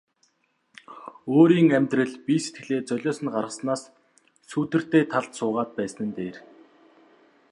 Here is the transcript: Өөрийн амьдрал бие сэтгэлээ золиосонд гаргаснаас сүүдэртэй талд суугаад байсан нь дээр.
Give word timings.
Өөрийн 1.35 1.69
амьдрал 1.77 2.13
бие 2.25 2.41
сэтгэлээ 2.43 2.81
золиосонд 2.89 3.31
гаргаснаас 3.33 3.81
сүүдэртэй 4.49 5.03
талд 5.11 5.31
суугаад 5.39 5.69
байсан 5.77 6.03
нь 6.07 6.15
дээр. 6.17 6.37